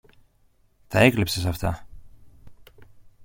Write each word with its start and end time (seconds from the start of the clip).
Τα 0.87 0.99
έκλεψες 0.99 1.45
αυτά. 1.45 1.87